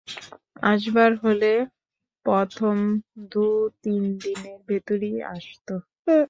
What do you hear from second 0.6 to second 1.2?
আসবার